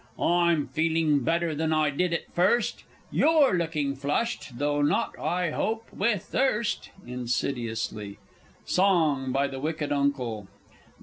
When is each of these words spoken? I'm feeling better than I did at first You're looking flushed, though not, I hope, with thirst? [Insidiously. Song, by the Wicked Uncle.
I'm 0.19 0.65
feeling 0.69 1.19
better 1.19 1.53
than 1.53 1.71
I 1.71 1.91
did 1.91 2.11
at 2.11 2.33
first 2.33 2.85
You're 3.11 3.53
looking 3.55 3.95
flushed, 3.95 4.57
though 4.57 4.81
not, 4.81 5.13
I 5.19 5.51
hope, 5.51 5.93
with 5.93 6.23
thirst? 6.23 6.89
[Insidiously. 7.05 8.17
Song, 8.65 9.31
by 9.31 9.45
the 9.45 9.59
Wicked 9.59 9.91
Uncle. 9.91 10.47